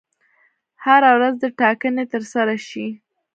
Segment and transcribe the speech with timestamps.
[0.83, 2.87] هره ورځ دي ټاکنې ترسره شي.